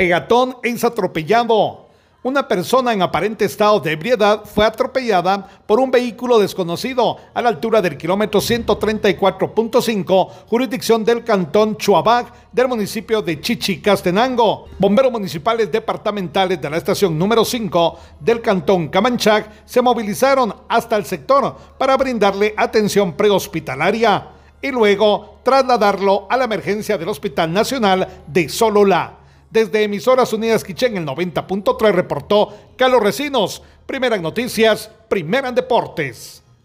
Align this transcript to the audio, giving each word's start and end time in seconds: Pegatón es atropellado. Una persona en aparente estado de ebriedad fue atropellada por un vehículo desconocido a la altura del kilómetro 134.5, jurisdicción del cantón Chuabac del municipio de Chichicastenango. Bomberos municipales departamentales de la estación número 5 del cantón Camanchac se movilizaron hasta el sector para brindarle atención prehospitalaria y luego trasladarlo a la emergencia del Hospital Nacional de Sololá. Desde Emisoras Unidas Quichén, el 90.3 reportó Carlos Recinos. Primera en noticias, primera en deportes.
Pegatón 0.00 0.56
es 0.62 0.82
atropellado. 0.82 1.90
Una 2.22 2.48
persona 2.48 2.94
en 2.94 3.02
aparente 3.02 3.44
estado 3.44 3.80
de 3.80 3.92
ebriedad 3.92 4.46
fue 4.46 4.64
atropellada 4.64 5.46
por 5.66 5.78
un 5.78 5.90
vehículo 5.90 6.38
desconocido 6.38 7.18
a 7.34 7.42
la 7.42 7.50
altura 7.50 7.82
del 7.82 7.98
kilómetro 7.98 8.40
134.5, 8.40 10.28
jurisdicción 10.48 11.04
del 11.04 11.22
cantón 11.22 11.76
Chuabac 11.76 12.32
del 12.50 12.68
municipio 12.68 13.20
de 13.20 13.42
Chichicastenango. 13.42 14.68
Bomberos 14.78 15.12
municipales 15.12 15.70
departamentales 15.70 16.58
de 16.58 16.70
la 16.70 16.78
estación 16.78 17.18
número 17.18 17.44
5 17.44 17.98
del 18.20 18.40
cantón 18.40 18.88
Camanchac 18.88 19.66
se 19.66 19.82
movilizaron 19.82 20.54
hasta 20.66 20.96
el 20.96 21.04
sector 21.04 21.54
para 21.76 21.98
brindarle 21.98 22.54
atención 22.56 23.12
prehospitalaria 23.12 24.28
y 24.62 24.70
luego 24.70 25.40
trasladarlo 25.42 26.26
a 26.30 26.38
la 26.38 26.44
emergencia 26.44 26.96
del 26.96 27.10
Hospital 27.10 27.52
Nacional 27.52 28.22
de 28.26 28.48
Sololá. 28.48 29.19
Desde 29.50 29.82
Emisoras 29.82 30.32
Unidas 30.32 30.62
Quichén, 30.62 30.96
el 30.96 31.04
90.3 31.04 31.92
reportó 31.92 32.54
Carlos 32.76 33.02
Recinos. 33.02 33.62
Primera 33.84 34.14
en 34.14 34.22
noticias, 34.22 34.88
primera 35.08 35.48
en 35.48 35.56
deportes. 35.56 36.44